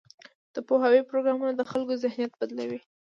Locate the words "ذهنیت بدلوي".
2.03-2.79